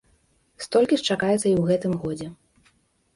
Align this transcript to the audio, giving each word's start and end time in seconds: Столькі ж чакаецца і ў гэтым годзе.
Столькі 0.65 0.97
ж 1.01 1.05
чакаецца 1.15 1.45
і 1.49 1.55
ў 1.59 1.63
гэтым 1.73 1.93
годзе. 2.07 2.31